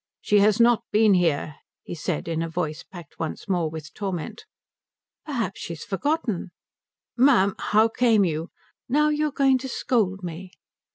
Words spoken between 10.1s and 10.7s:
me."